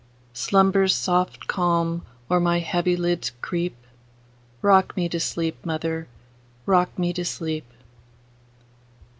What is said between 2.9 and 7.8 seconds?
lids creep;—Rock me to sleep, mother,—rock me to sleep!